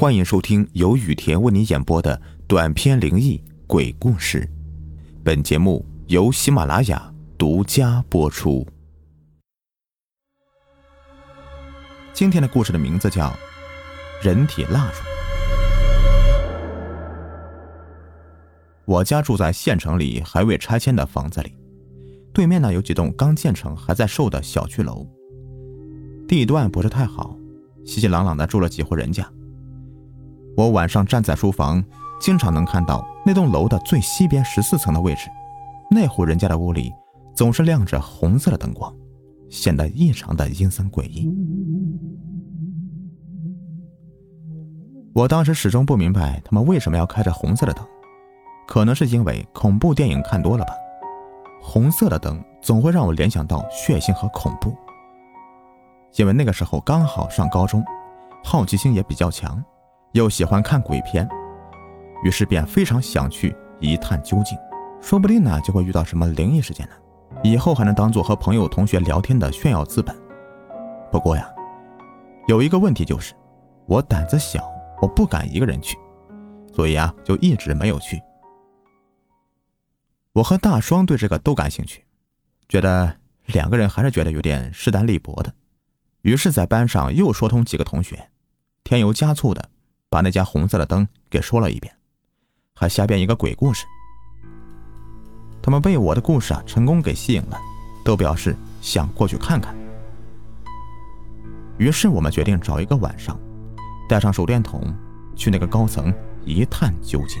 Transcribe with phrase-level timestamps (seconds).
[0.00, 4.48] 欢迎收听由雨田为你演播的短篇灵异鬼故事。
[5.24, 8.64] 本节目由喜马拉雅独家播出。
[12.12, 13.26] 今天的故事的名字叫
[14.22, 14.98] 《人体蜡烛》。
[18.84, 21.52] 我家住在县城里还未拆迁的房子里，
[22.32, 25.04] 对面呢有几栋刚建成还在售的小区楼，
[26.28, 27.36] 地段不是太好，
[27.84, 29.28] 熙熙攘攘的住了几户人家。
[30.58, 31.80] 我晚上站在书房，
[32.18, 35.30] 经常能看到那栋楼的最西边十四层的位置，
[35.88, 36.92] 那户人家的屋里
[37.32, 38.92] 总是亮着红色的灯光，
[39.48, 41.32] 显得异常的阴森诡异。
[45.14, 47.86] 我当时始终不明白他们为什么要开着红色的灯，
[48.66, 50.72] 可能是因为恐怖电影看多了吧。
[51.62, 54.76] 红色的灯总会让我联想到血腥和恐怖。
[56.16, 57.80] 因为那个时候刚好上高中，
[58.42, 59.64] 好奇心也比较强。
[60.12, 61.28] 又喜欢看鬼片，
[62.24, 64.56] 于是便非常想去一探究竟，
[65.00, 66.94] 说不定呢就会遇到什么灵异事件呢，
[67.42, 70.16] 以后还能当做和朋友同学聊天的炫耀资本。
[71.12, 71.48] 不过呀，
[72.48, 73.34] 有一个问题就是，
[73.86, 74.66] 我胆子小，
[75.00, 75.96] 我不敢一个人去，
[76.74, 78.20] 所以啊就一直没有去。
[80.32, 82.04] 我和大双对这个都感兴趣，
[82.68, 83.14] 觉得
[83.46, 85.52] 两个人还是觉得有点势单力薄的，
[86.22, 88.30] 于是，在班上又说通几个同学，
[88.84, 89.70] 添油加醋的。
[90.10, 91.94] 把那家红色的灯给说了一遍，
[92.74, 93.84] 还瞎编一个鬼故事。
[95.60, 97.58] 他们被我的故事啊成功给吸引了，
[98.04, 99.76] 都表示想过去看看。
[101.76, 103.38] 于是我们决定找一个晚上，
[104.08, 104.82] 带上手电筒
[105.36, 106.12] 去那个高层
[106.44, 107.38] 一探究竟。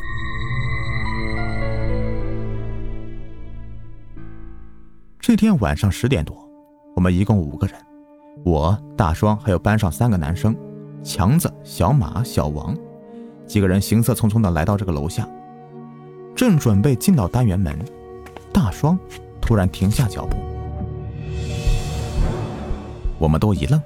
[5.18, 6.36] 这天晚上十点多，
[6.94, 7.74] 我们一共五个人，
[8.44, 10.54] 我大双还有班上三个男生。
[11.02, 12.76] 强子、小马、小王
[13.46, 15.26] 几个人行色匆匆的来到这个楼下，
[16.36, 17.78] 正准备进到单元门，
[18.52, 18.98] 大双
[19.40, 20.36] 突然停下脚步。
[23.18, 23.80] 我们都一愣，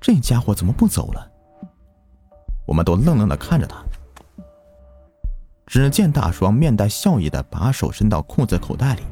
[0.00, 1.30] 这家伙怎么不走了？
[2.66, 3.76] 我们都愣愣的看着他。
[5.66, 9.02] 只见大双面带笑意的把手伸到裤子口袋里，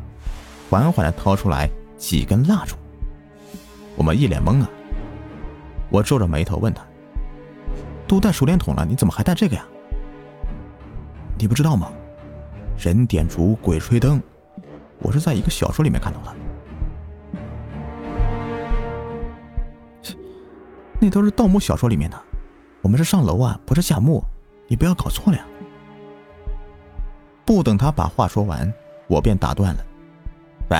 [0.71, 2.77] 缓缓的掏出来几根蜡烛。
[3.95, 4.71] 我们一脸懵啊！
[5.91, 6.83] 我皱着眉头问他。
[8.06, 9.65] 都带手电筒了，你怎么还带这个呀？
[11.39, 11.91] 你不知道吗？
[12.78, 14.22] 人点烛，鬼吹灯，
[14.99, 16.34] 我是在一个小说里面看到的。
[20.99, 22.22] 那都是盗墓小说里面的，
[22.81, 24.25] 我们是上楼啊，不是下墓，
[24.66, 25.45] 你不要搞错了呀。
[27.45, 28.72] 不等他把话说完，
[29.06, 29.84] 我便打断了
[30.71, 30.78] ：“喂，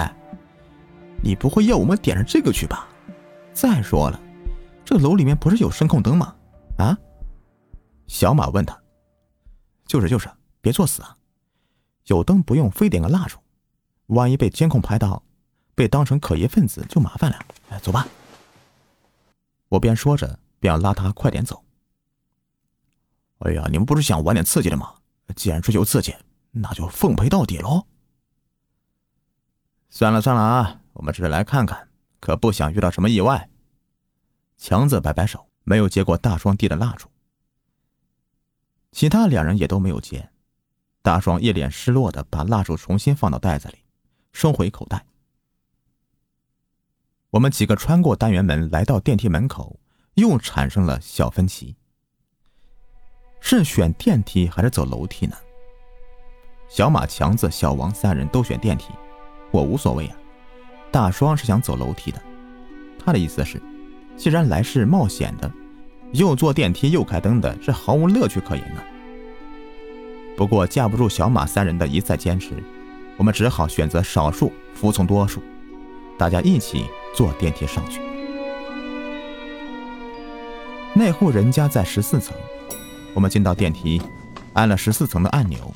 [1.23, 2.89] 你不会要我们点上这个去吧？
[3.53, 4.21] 再说了，
[4.85, 6.35] 这楼里面不是有声控灯吗？
[6.79, 6.97] 啊？”
[8.07, 8.81] 小马问他
[9.87, 10.31] ：“就是就是，
[10.61, 11.17] 别作死啊！
[12.07, 13.39] 有灯不用非点个蜡烛，
[14.07, 15.23] 万一被监控拍到，
[15.75, 17.39] 被当成可疑分子就麻烦了。
[17.71, 18.07] 哎，走吧。”
[19.69, 21.65] 我边说着便要拉他快点走。
[23.41, 24.95] 哎呀，你们不是想玩点刺激的吗？
[25.35, 26.15] 既然追求刺激，
[26.53, 27.87] 那就奉陪到底喽。
[29.91, 31.89] 算了算了啊，我们只是来看看，
[32.21, 33.51] 可不想遇到什么意外。
[34.57, 37.09] 强子摆摆手，没有接过大双递的蜡烛。
[38.97, 40.27] 其他两人也都没有接，
[41.03, 43.75] 大双一脸失落的把蜡烛重新放到袋子里，
[44.33, 45.05] 收回口袋。
[47.29, 49.79] 我们几个穿过单元门，来到电梯门口，
[50.15, 51.77] 又产生了小分歧：
[53.39, 55.37] 是选电梯还是走楼梯呢？
[56.67, 58.95] 小马、强子、小王三人都选电梯，
[59.51, 60.17] 我无所谓啊。
[60.91, 62.23] 大双是想走楼梯的，
[62.99, 63.61] 他的意思是，
[64.17, 65.53] 既然来是冒险的。
[66.17, 68.81] 又坐电梯又开灯的，这毫无乐趣可言呢。
[70.35, 72.53] 不过架不住小马三人的一再坚持，
[73.19, 75.43] 我们只好选择少数服从多数，
[76.19, 78.01] 大家一起坐电梯上去。
[80.95, 82.35] 那户人家在十四层，
[83.13, 84.01] 我们进到电梯，
[84.55, 85.75] 按了十四层的按钮，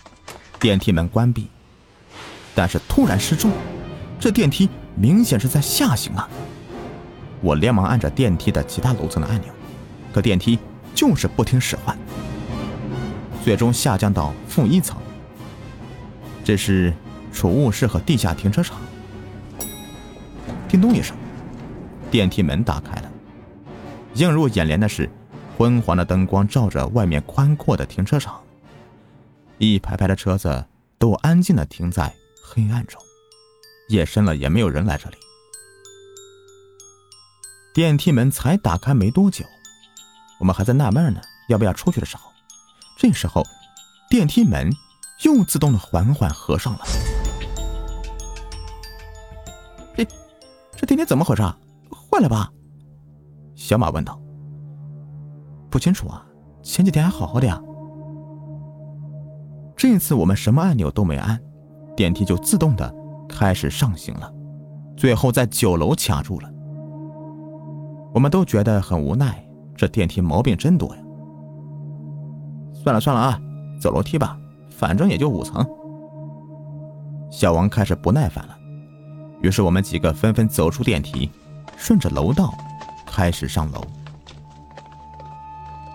[0.58, 1.48] 电梯门关闭。
[2.54, 3.50] 但是突然失重，
[4.18, 6.26] 这电梯明显是在下行啊！
[7.42, 9.52] 我连忙按着电梯的其他楼层的按钮。
[10.12, 10.58] 可电梯
[10.94, 11.96] 就是不听使唤，
[13.44, 14.98] 最终下降到负一层。
[16.44, 16.92] 这是
[17.32, 18.78] 储物室和地下停车场。
[20.68, 21.16] 叮咚一声，
[22.10, 23.10] 电梯门打开了。
[24.14, 25.08] 映入眼帘的是
[25.56, 28.40] 昏黄的灯光照着外面宽阔的停车场，
[29.58, 30.64] 一排排的车子
[30.98, 33.00] 都安静的停在黑暗中。
[33.88, 35.16] 夜深了，也没有人来这里。
[37.72, 39.44] 电梯门才打开没多久。
[40.40, 42.30] 我们还在纳闷呢，要不要出去的时候，
[42.96, 43.44] 这时候
[44.08, 44.70] 电梯门
[45.22, 46.80] 又自动的缓缓合上了。
[49.94, 50.06] 这
[50.74, 51.42] 这电梯怎么回事？
[51.92, 52.50] 坏了吧？
[53.54, 54.18] 小马问道。
[55.68, 56.24] 不清楚啊，
[56.62, 57.62] 前几天还好好的呀。
[59.76, 61.38] 这次我们什么按钮都没按，
[61.94, 62.94] 电梯就自动的
[63.28, 64.32] 开始上行了，
[64.96, 66.50] 最后在九楼卡住了。
[68.14, 69.46] 我们都觉得很无奈，
[69.80, 71.00] 这电梯毛病真多呀。
[72.74, 73.40] 算了算了啊，
[73.80, 74.36] 走楼梯吧，
[74.68, 75.66] 反正也就五层。
[77.30, 78.54] 小王开始不耐烦了，
[79.40, 81.30] 于是我们几个纷纷走出电梯，
[81.78, 82.52] 顺着楼道
[83.06, 83.82] 开始上楼。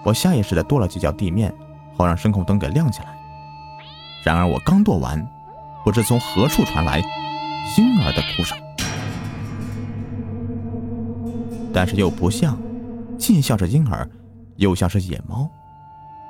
[0.04, 1.54] 我下意识的跺了几脚地面，
[1.96, 3.16] 好让声控灯给亮起来。
[4.24, 5.24] 然而我刚跺完，
[5.84, 6.98] 不知从何处传来
[7.78, 8.58] 婴儿的哭声，
[11.72, 12.58] 但是又不像，
[13.18, 14.08] 既像是婴儿，
[14.58, 15.50] 又像是野猫，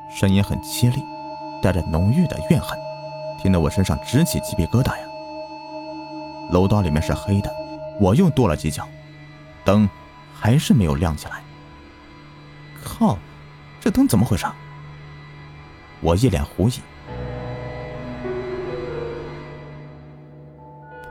[0.10, 1.04] 声音很凄厉，
[1.62, 2.78] 带着浓郁的怨恨，
[3.42, 5.06] 听得我身上直起鸡皮疙瘩呀。
[6.52, 7.52] 楼道里面是黑的，
[8.00, 8.88] 我又跺了几脚，
[9.64, 9.90] 灯
[10.34, 11.42] 还是没有亮起来。
[12.84, 13.18] 靠！
[13.80, 14.46] 这灯怎么回事？
[16.02, 16.74] 我一脸狐疑。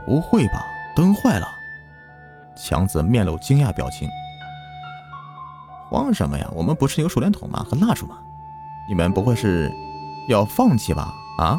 [0.05, 1.47] 不会吧，灯坏了？
[2.55, 4.09] 强子面露惊讶表情。
[5.95, 6.45] 慌什么呀？
[6.53, 7.65] 我们不是有手电筒吗？
[7.69, 8.17] 和蜡烛吗？
[8.89, 9.71] 你们不会是
[10.27, 11.13] 要放弃吧？
[11.37, 11.57] 啊？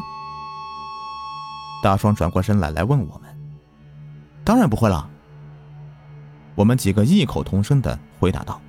[1.81, 3.23] 大双转过身来，来问我们。
[4.45, 5.09] 当然不会了。
[6.53, 8.61] 我们几个异口同声的回答道。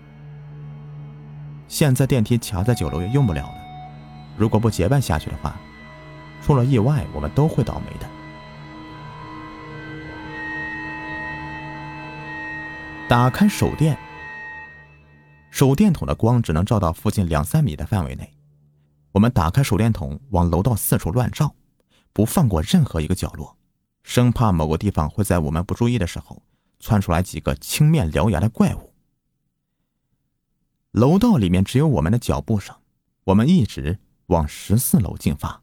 [1.68, 3.54] 现在电梯卡在九楼也用不了了，
[4.38, 5.54] 如果不结伴下去的话，
[6.40, 8.06] 出了意外我们都会倒霉的。
[13.06, 13.98] 打开手电，
[15.58, 18.32] 手电筒的光只能照到附近两三米的范围内。
[19.10, 21.52] 我们打开手电筒往楼道四处乱照，
[22.12, 23.56] 不放过任何一个角落，
[24.04, 26.40] 生怕某个地方会在我们不注意的时候
[26.78, 28.94] 窜出来几个青面獠牙的怪物。
[30.92, 32.76] 楼道里面只有我们的脚步声，
[33.24, 35.60] 我们一直往十四楼进发。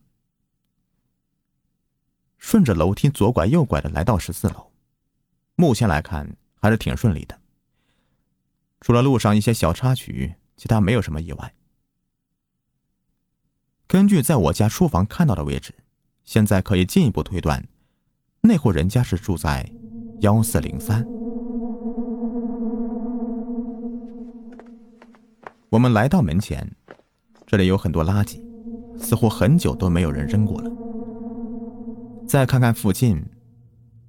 [2.37, 4.73] 顺着楼梯左拐右拐的来到十四楼，
[5.55, 7.39] 目前来看还是挺顺利的。
[8.85, 11.55] 除了路上一些小插曲，其他没有什么意外。
[13.87, 15.73] 根据在我家书房看到的位置，
[16.23, 17.67] 现在可以进一步推断，
[18.41, 19.67] 那户人家是住在
[20.19, 21.03] 幺四零三。
[25.69, 26.71] 我们来到门前，
[27.47, 28.39] 这里有很多垃圾，
[28.99, 30.71] 似乎很久都没有人扔过了。
[32.27, 33.19] 再看看附近，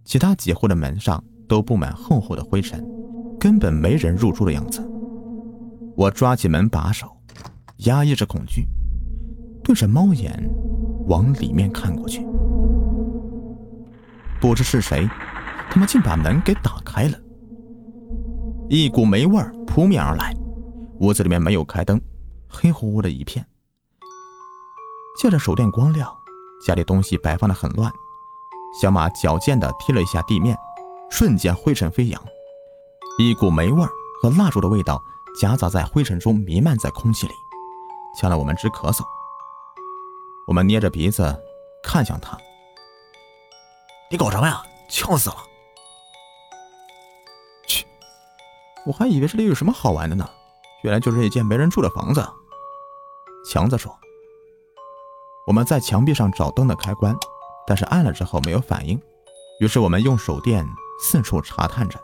[0.05, 2.87] 其他几户的门上都布满厚厚的灰尘，
[3.39, 4.83] 根本没人入住的样子。
[5.97, 7.07] 我抓起门把手，
[7.79, 8.67] 压抑着恐惧，
[9.65, 10.51] 对着猫眼
[11.07, 12.27] 往里面看过去。
[14.41, 15.09] 不知是谁，
[15.71, 17.19] 他们竟把门给打开了，
[18.69, 20.35] 一股霉味扑面而来。
[21.01, 22.01] 屋子里面没有开灯，
[22.49, 23.47] 黑乎乎的一片。
[25.21, 26.11] 借着手电光亮，
[26.67, 27.91] 家里东西摆放的很乱。
[28.81, 30.55] 小马矫健地踢了一下地面，
[31.11, 32.23] 瞬间灰尘飞扬，
[33.19, 33.83] 一股霉味
[34.21, 35.03] 和蜡烛的味道
[35.41, 37.33] 夹杂在灰尘中弥漫在空气里，
[38.21, 39.03] 呛得我们直咳嗽。
[40.47, 41.35] 我们捏着鼻子
[41.83, 42.37] 看向他
[44.11, 44.63] ：“你搞什么呀？
[44.91, 45.37] 呛死了！”
[47.67, 47.87] 去，
[48.85, 50.29] 我还以为这里有什么好玩的呢。
[50.83, 52.23] 原来就是一间没人住的房子。
[53.51, 53.99] 强子说
[55.49, 57.17] ：“我们在墙壁上找灯的开关，
[57.67, 59.01] 但是按了之后没有反应。
[59.59, 60.69] 于是我们用手电
[61.01, 61.99] 四处查探着。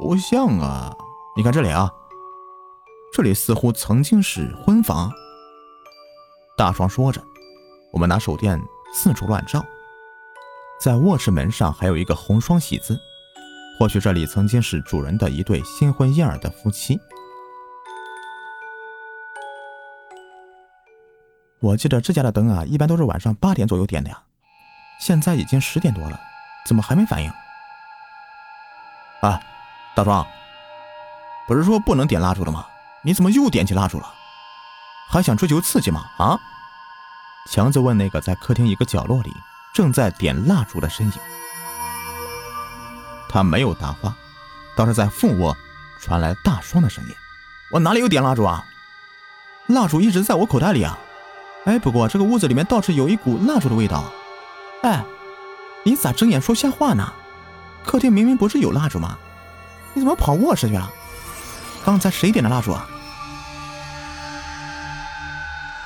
[0.00, 0.96] 不像啊，
[1.36, 1.92] 你看这里啊，
[3.12, 5.12] 这里似乎曾经是婚房。”
[6.56, 7.22] 大双说着，
[7.92, 8.58] 我们拿手电
[8.94, 9.62] 四处乱照，
[10.80, 12.98] 在卧室门上还有一个红双喜字。
[13.78, 16.98] 或许这里曾经是主人的一对新婚燕尔的夫妻。
[21.60, 24.22] 我记得这家的灯啊，一般都是晚上八点左右点的呀，
[24.98, 26.18] 现在已经十点多了，
[26.64, 27.30] 怎么还没反应？
[29.20, 29.38] 啊，
[29.94, 30.26] 大壮，
[31.46, 32.66] 不是说不能点蜡烛的吗？
[33.02, 34.14] 你怎么又点起蜡烛了？
[35.10, 36.04] 还想追求刺激吗？
[36.18, 36.38] 啊？
[37.50, 39.34] 强子问那个在客厅一个角落里
[39.74, 41.12] 正在点蜡烛的身影。
[43.28, 44.14] 他没有答话，
[44.76, 45.56] 倒是在副卧
[46.00, 47.14] 传来大双的声音
[47.72, 48.64] ：“我哪里有点蜡烛啊？
[49.66, 50.98] 蜡烛一直在我口袋里啊！
[51.64, 54.04] 哎，不过这个屋子里面倒是有一股蜡烛的味道。
[54.82, 55.04] 哎，
[55.82, 57.12] 你咋睁眼说瞎话呢？
[57.84, 59.18] 客厅明明不是有蜡烛吗？
[59.92, 60.90] 你怎么跑卧室去了？
[61.84, 62.86] 刚才谁点的蜡烛啊？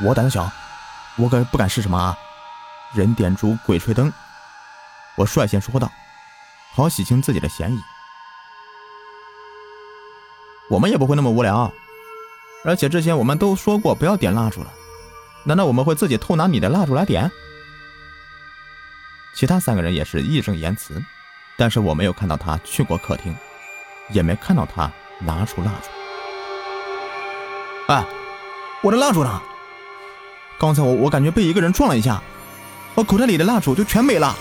[0.02, 0.50] 我胆子小，
[1.16, 2.18] 我可不敢试什么啊！
[2.92, 4.12] 人点烛，鬼吹灯。
[5.16, 5.90] 我率先说道，
[6.72, 7.78] 好洗清自己的嫌疑。
[10.68, 11.72] 我们也不会那么无聊，
[12.64, 14.72] 而且之前我们都说过不要点蜡烛了，
[15.44, 17.30] 难道我们会自己偷拿你的蜡烛来点？
[19.36, 21.00] 其他三个人也是义正言辞，
[21.56, 23.36] 但是我没有看到他去过客厅，
[24.10, 25.88] 也没看到他拿出蜡烛。
[27.92, 28.04] 哎，
[28.82, 29.42] 我的蜡烛呢？
[30.58, 32.22] 刚才我我感觉被一个人撞了一下，
[32.94, 34.34] 我口袋里的蜡烛就全没了。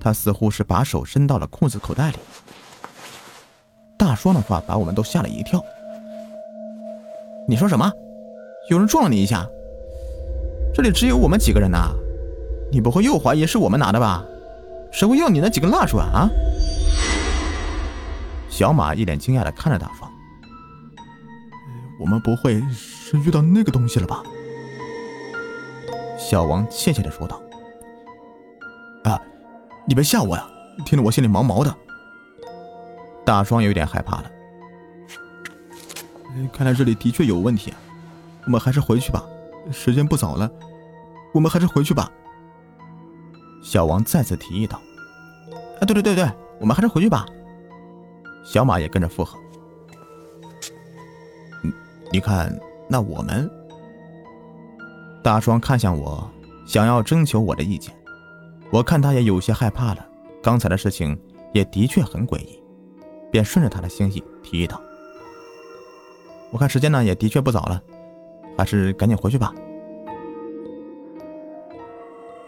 [0.00, 2.18] 他似乎是把手伸到了裤子口袋里。
[3.96, 5.64] 大双的话把我们都吓了一跳。
[7.46, 7.90] 你说什么？
[8.68, 9.46] 有人撞了你一下？
[10.74, 11.92] 这里只有我们几个人呐，
[12.70, 14.24] 你不会又怀疑是我们拿的吧？
[14.92, 16.06] 谁会要你那几根蜡烛啊？
[16.12, 16.30] 啊？
[18.48, 20.10] 小马一脸惊讶的看着大双。
[21.98, 24.22] 我们不会是遇到那个东西了吧？
[26.18, 27.40] 小王怯怯的说道。
[29.04, 29.20] 啊，
[29.86, 30.46] 你别吓我呀，
[30.84, 31.74] 听得我心里毛毛的。
[33.24, 34.30] 大双有点害怕了。
[36.52, 37.76] 看来这里的确有问题啊，
[38.44, 39.24] 我们还是回去吧，
[39.72, 40.50] 时间不早了，
[41.32, 42.10] 我们还是回去吧。
[43.62, 44.80] 小王再次提议道。
[45.80, 47.24] 啊，对对对对，我们还是回去吧。
[48.44, 49.38] 小马也跟着附和。
[52.10, 52.54] 你看，
[52.88, 53.50] 那我们……
[55.22, 56.28] 大双看向我，
[56.66, 57.94] 想要征求我的意见。
[58.70, 60.06] 我看他也有些害怕了，
[60.42, 61.18] 刚才的事情
[61.52, 62.60] 也的确很诡异，
[63.30, 64.80] 便顺着他的心意提议道
[66.50, 67.80] ：“我看时间呢，也的确不早了，
[68.58, 69.54] 还是赶紧回去吧。”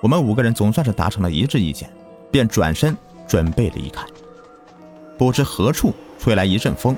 [0.04, 1.88] 我们五个人总算是达成了一致意见，
[2.30, 2.94] 便转身
[3.26, 4.04] 准备离开。
[5.16, 6.94] 不知何处吹来一阵风。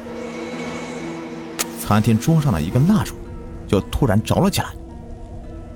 [1.79, 3.15] 餐厅桌上的一根蜡烛，
[3.69, 4.75] 就突然着了起来，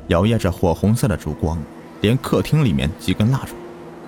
[0.08, 1.56] 摇曳着火红色的烛光，
[2.00, 3.54] 连客厅里面几根蜡烛，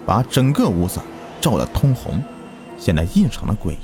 [0.04, 0.98] 把整个屋子
[1.40, 2.20] 照得通红，
[2.76, 3.78] 显得异常的诡异。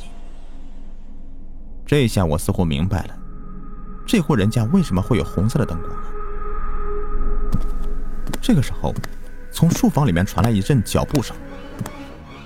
[1.86, 3.16] 这下我似乎明白了，
[4.04, 6.02] 这户人家为什么会有红色的灯光了。
[8.42, 8.92] 这个时候，
[9.58, 11.36] 从书房里面传来一阵脚步声，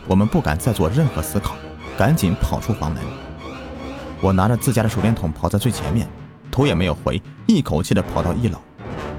[0.08, 1.54] 我们不敢再做任何思考，
[1.94, 3.02] 赶紧跑出房门。
[4.22, 6.08] 我拿着自家的手电筒跑在最前面，
[6.50, 8.58] 头也没有回，一口气的跑到一楼，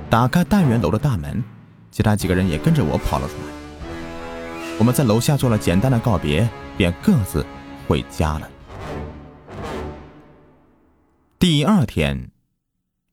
[0.10, 1.44] 打开单元楼的大门，
[1.92, 4.74] 其他几个人也跟着我跑了出来。
[4.80, 7.46] 我们在楼下做了简单的告别，便各自
[7.88, 8.50] 回家了。
[11.38, 12.32] 第二天，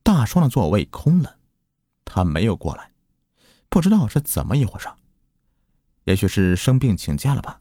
[0.02, 1.34] 大双的座位空了，
[2.06, 2.89] 他没有过来，
[3.70, 4.88] 不知道是怎么一回事，
[6.04, 7.58] 也许是生病请假了吧。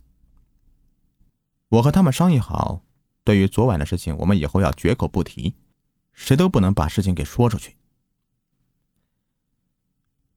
[1.69, 2.83] 我和他们商议好。
[3.23, 5.53] 对于昨晚的事情，我们以后要绝口不提，
[6.13, 7.77] 谁都不能把事情给说出去。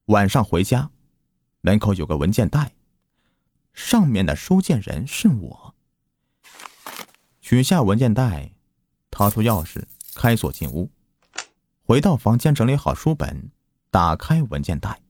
[0.07, 0.91] 晚上回家，
[1.63, 2.75] 门口有个文件袋，
[3.73, 5.75] 上面的收件人是我。
[7.41, 8.53] 取下文件袋，
[9.11, 10.91] 掏出钥匙，开锁进屋，
[11.85, 13.51] 回到房间整理好书本，
[13.91, 15.02] 打开文件袋，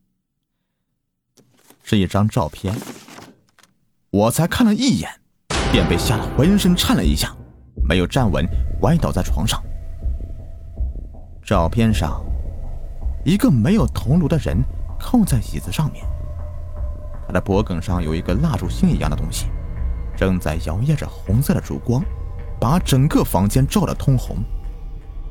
[1.82, 2.74] 是一张照片。
[4.10, 5.10] 我才看了一眼，
[5.70, 7.34] 便被吓得浑身颤了一下。
[7.88, 8.46] 没有站稳，
[8.82, 9.62] 歪倒在床上。
[11.44, 12.24] 照片上，
[13.24, 14.62] 一个没有头颅的人
[14.98, 16.04] 靠在椅子上面，
[17.26, 19.46] 他的脖颈上有一个蜡烛芯一样的东西，
[20.16, 22.04] 正在摇曳着红色的烛光，
[22.60, 24.36] 把整个房间照得通红。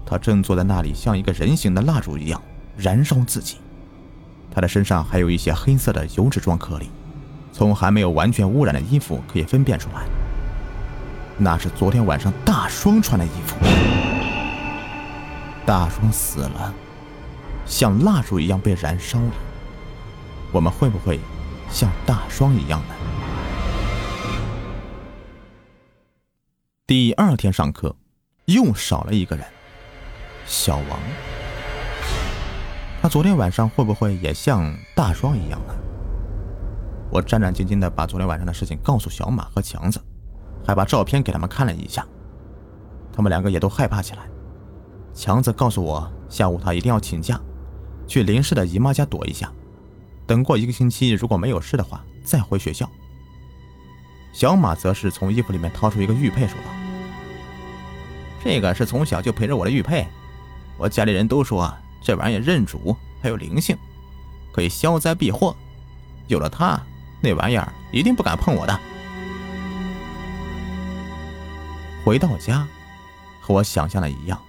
[0.05, 2.41] 他正坐在那里，像一个人形的蜡烛一样
[2.75, 3.58] 燃烧自己。
[4.53, 6.89] 他的身上还有一些黑色的油脂状颗粒，
[7.53, 10.03] 从还没有完全污染的衣服可以分辨出来。
[11.38, 13.55] 那是昨天晚上大双穿的衣服。
[15.65, 16.74] 大双死了，
[17.65, 19.34] 像蜡烛一样被燃烧了。
[20.51, 21.20] 我们会不会
[21.70, 22.96] 像大双一样呢？
[26.86, 27.96] 第二天上课，
[28.46, 29.46] 又少了一个人，
[30.46, 31.00] 小王。
[33.01, 35.74] 他昨天晚上会不会也像大双一样呢？
[37.10, 40.00] 我战战兢兢的把昨天晚上的事情告诉小马和强子。
[40.63, 42.05] 还把照片给他们看了一下，
[43.12, 44.22] 他们两个也都害怕起来。
[45.12, 47.41] 强子告诉我，下午他一定要请假，
[48.05, 49.51] 去林氏的姨妈家躲一下，
[50.27, 52.88] 等过一个星期如果没有事的话，再回学校。
[54.31, 56.70] 小马则是从衣服里面掏出一个玉佩，说道
[58.46, 60.05] ：“这个是从小就陪着我的玉佩，
[60.77, 63.77] 我家里人都说这玩意认主，还有灵性，
[64.51, 65.55] 可以消灾避祸，
[66.27, 66.81] 有了它，
[67.22, 68.79] 那玩意儿一定不敢碰我的。”
[72.03, 72.67] 回到家，
[73.39, 74.41] 和我想象的一样。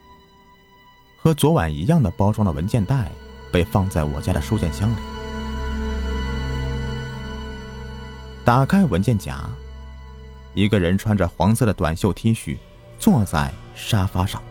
[1.19, 3.13] 和昨晚一样的包装的文件袋
[3.53, 4.97] 被放在我家的收件箱里。
[8.45, 9.39] 打开文件夹，
[10.55, 12.59] 一个人穿着黄色的短袖 T 恤，
[12.99, 14.43] 坐在沙发上，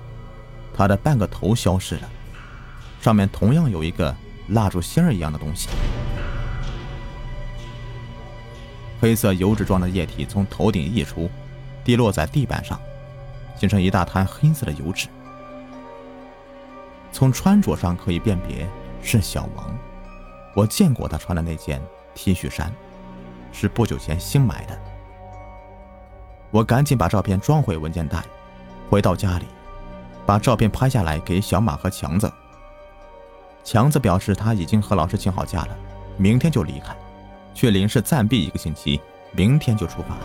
[0.74, 2.10] 他的半个头消失了，
[3.02, 4.16] 上面同样有一个
[4.50, 5.68] 蜡烛芯儿一样的东西。
[9.02, 11.28] 黑色油脂状的液体从头顶溢出，
[11.84, 12.80] 滴落在地板上，
[13.58, 15.08] 形成一大滩黑色的油脂。
[17.12, 18.70] 从穿着上可以辨别
[19.02, 19.76] 是小王，
[20.56, 21.82] 我见过他穿的那件
[22.14, 22.72] T 恤衫。
[23.54, 24.80] 是不久前新买的。
[26.52, 28.24] 我赶紧把照片装回文件袋，
[28.90, 29.46] 回到家里，
[30.26, 32.32] 把照片拍下来给小马和强子。
[33.64, 35.78] 强子表示他已经和老师请好假了，
[36.18, 36.96] 明天就离开，
[37.54, 39.00] 去林氏暂避一个星期，
[39.34, 40.18] 明天就出发。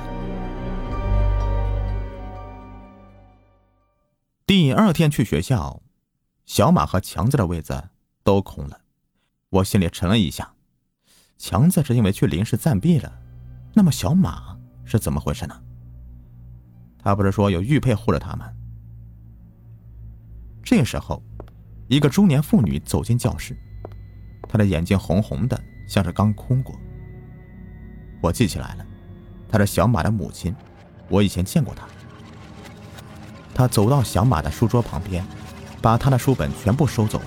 [4.47, 5.83] 第二天去学校，
[6.45, 7.91] 小马和强子的位子
[8.23, 8.81] 都空了，
[9.51, 10.51] 我心里沉了一下。
[11.37, 13.13] 强子是因为去林氏暂避了，
[13.75, 15.63] 那么小马是怎么回事呢？
[16.99, 18.51] 他不是说有玉佩护着他吗？
[20.63, 21.23] 这时候，
[21.89, 23.57] 一个中年妇女走进教室，
[24.49, 26.75] 她的眼睛红红的，像是刚哭过。
[28.21, 28.85] 我记起来了，
[29.49, 30.53] 她是小马的母亲，
[31.09, 31.87] 我以前见过她。
[33.55, 35.25] 她走到小马的书桌旁边，
[35.81, 37.27] 把他的书本全部收走了。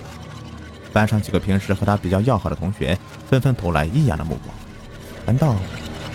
[0.91, 2.97] 班上几个平时和他比较要好的同学
[3.27, 4.53] 纷纷投来异样的目光。
[5.25, 5.55] 难道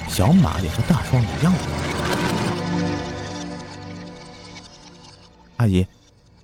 [0.09, 1.59] 小马也和大双一样吗？
[5.57, 5.87] 阿姨，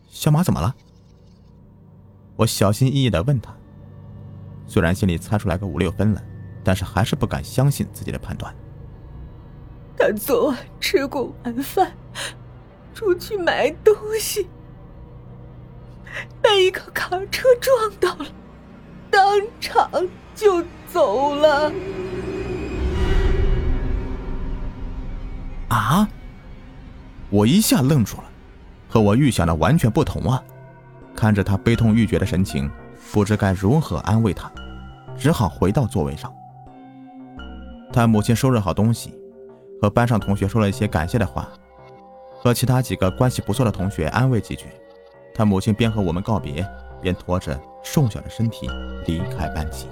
[0.09, 0.75] 小马怎么了？
[2.40, 3.54] 我小心翼翼的问他。
[4.66, 6.23] 虽然心里猜出来个五六分了，
[6.64, 8.54] 但是还是不敢相信自己的判断。
[9.99, 11.92] 他昨晚吃过晚饭，
[12.94, 14.49] 出去买东西。
[16.40, 18.30] 被一个卡车撞到了，
[19.10, 19.23] 当
[19.60, 19.91] 场
[20.34, 21.71] 就走了。
[25.69, 26.08] 啊！
[27.28, 28.25] 我一下愣住了，
[28.88, 30.43] 和我预想的完全不同啊！
[31.21, 32.71] 看着他悲痛欲绝的神情，
[33.13, 34.50] 不知该如何安慰他，
[35.19, 36.33] 只好回到座位上。
[37.93, 39.13] 他母亲收拾好东西，
[39.83, 41.47] 和班上同学说了一些感谢的话，
[42.39, 44.65] 和其他几个关系不错的同学安慰几句。
[45.35, 46.67] 他母亲边和我们告别，
[47.02, 48.67] 边拖着瘦小的身体
[49.06, 49.89] 离开班级。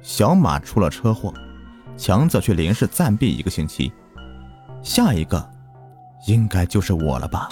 [0.00, 1.34] 小马出了车祸，
[1.96, 3.92] 强子去林氏暂避一个星期，
[4.80, 5.44] 下一个
[6.28, 7.48] 应该就是我了吧？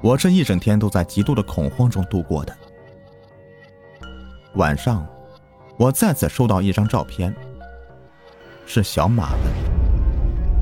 [0.00, 2.56] 我这一整天都在极度的恐慌中度过的。
[4.54, 5.06] 晚上，
[5.76, 7.34] 我再次收到一张照片，
[8.66, 9.50] 是小马的。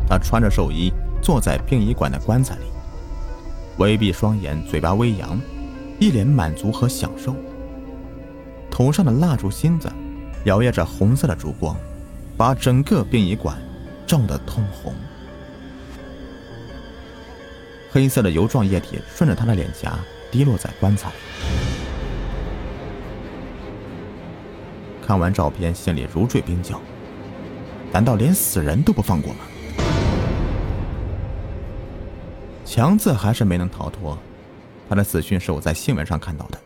[0.08, 2.64] 他穿着寿衣，坐在殡仪馆的棺材里，
[3.78, 5.38] 微闭双眼，嘴巴微扬，
[5.98, 7.34] 一脸满足和享受。
[8.70, 9.90] 头上的蜡烛芯子
[10.44, 11.76] 摇曳着红色的烛光，
[12.36, 13.56] 把整个殡仪馆
[14.06, 14.94] 照得通红。
[17.96, 19.98] 黑色的油状液体顺着他的脸颊
[20.30, 21.10] 滴落在棺材。
[25.02, 26.78] 看完照片，心里如坠冰窖。
[27.90, 29.46] 难道连死人都不放过吗？
[32.66, 34.18] 强子还是没能逃脱，
[34.90, 36.60] 他的死讯是我在新闻上看到的，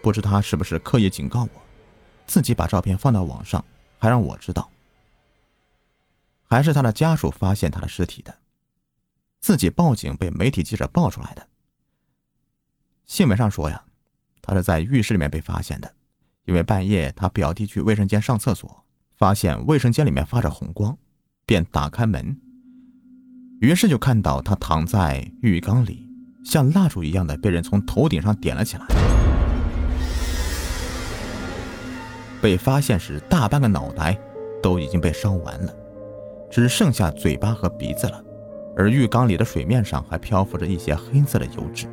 [0.00, 1.50] 不知他是不是刻意警告我，
[2.24, 3.64] 自己把照片放到网上，
[3.98, 4.70] 还让我知道，
[6.48, 8.32] 还是他的家属发现他的尸体的，
[9.40, 11.48] 自己报警被媒体记者爆出来的。
[13.06, 13.84] 新闻上说呀，
[14.42, 15.94] 他是在浴室里面被发现的，
[16.44, 18.84] 因为半夜他表弟去卫生间上厕所，
[19.16, 20.96] 发现卫生间里面发着红光，
[21.46, 22.38] 便打开门。
[23.60, 26.06] 于是就看到他躺在浴缸里，
[26.44, 28.86] 像蜡烛一样的被人从头顶上点了起来。
[32.40, 34.16] 被发现时，大半个脑袋
[34.62, 35.74] 都已经被烧完了，
[36.50, 38.24] 只剩下嘴巴和鼻子了。
[38.78, 41.88] 而浴缸里的水面上还漂浮着一些黑色的油脂。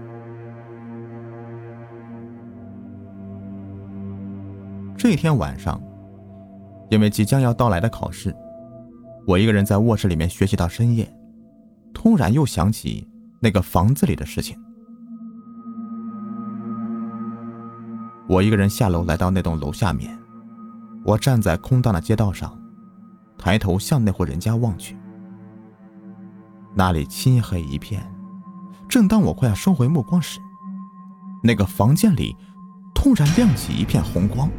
[4.95, 5.81] 这天晚上，
[6.89, 8.33] 因为即将要到来的考试，
[9.25, 11.11] 我一个人在卧室里面学习到深夜。
[11.91, 13.07] 突然又想起
[13.39, 14.55] 那个房子里的事情，
[18.27, 20.15] 我一个人下楼来到那栋楼下面，
[21.03, 22.55] 我站在空荡的街道上，
[23.39, 24.95] 抬头向那户人家望去，
[26.75, 28.05] 那里漆黑一片。
[28.87, 30.39] 正当我快要收回目光时，
[31.41, 32.35] 那个房间里
[32.93, 34.49] 突然亮起一片红光，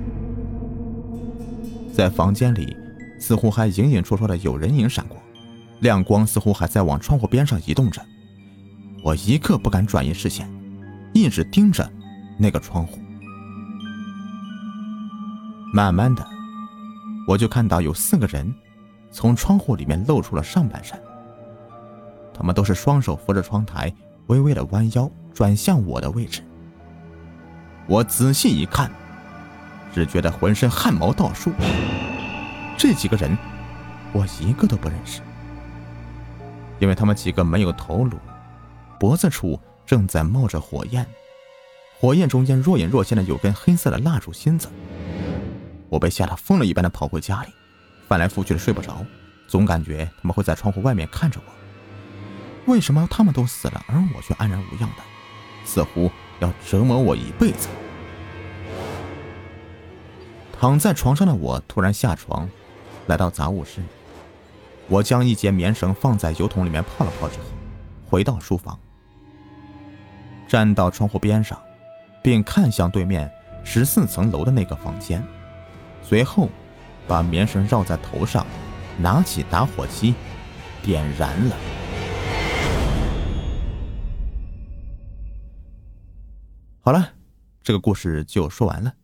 [1.92, 2.76] 在房间里
[3.20, 5.16] 似乎还隐隐绰绰的有人影闪过。
[5.80, 8.02] 亮光似乎还在往窗户边上移动着。
[9.04, 10.50] 我一刻不敢转移视线，
[11.12, 11.90] 一直盯着
[12.38, 12.98] 那个窗户。
[15.72, 16.26] 慢慢的，
[17.28, 18.52] 我就看到有四个人
[19.10, 20.98] 从窗户里面露出了上半身。
[22.36, 23.90] 他们都是双手扶着窗台，
[24.26, 26.42] 微微的弯腰转向我的位置。
[27.86, 28.90] 我仔细一看，
[29.94, 31.50] 只觉得浑身汗毛倒竖。
[32.76, 33.34] 这几个人，
[34.12, 35.22] 我一个都不认识，
[36.78, 38.18] 因为他们几个没有头颅。
[39.00, 41.06] 脖子处正在冒着火焰，
[41.98, 44.68] 火焰中间若隐若现的有根黑色的蜡烛芯子。
[45.88, 47.48] 我被吓得疯了一般的跑回家里，
[48.08, 49.02] 翻来覆去的睡不着，
[49.48, 51.55] 总感觉他们会在窗户外面看着我。
[52.66, 55.02] 为什么他们都死了，而我却安然无恙的？
[55.64, 57.68] 似乎要折磨我一辈子。
[60.58, 62.48] 躺在床上的我突然下床，
[63.06, 63.82] 来到杂物室。
[64.88, 67.44] 我将一截棉绳放在油桶里面泡了泡之后，
[68.08, 68.78] 回到书房。
[70.48, 71.60] 站到窗户边上，
[72.22, 73.30] 并看向对面
[73.64, 75.22] 十四层楼的那个房间，
[76.02, 76.48] 随后
[77.06, 78.46] 把棉绳绕在头上，
[78.98, 80.14] 拿起打火机，
[80.82, 81.56] 点燃了。
[86.86, 87.14] 好了，
[87.64, 88.94] 这个故事就说完了。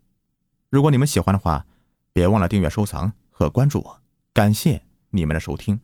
[0.71, 1.67] 如果你们喜欢的话，
[2.13, 4.01] 别忘了订阅、收藏和关注我。
[4.33, 5.81] 感谢你们的收听。